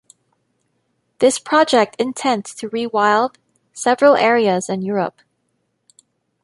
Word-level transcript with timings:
This 1.19 1.37
project 1.37 1.95
intents 1.99 2.55
to 2.55 2.67
rewild 2.71 3.35
several 3.71 4.15
areas 4.15 4.67
in 4.67 4.81
Europe. 4.81 5.19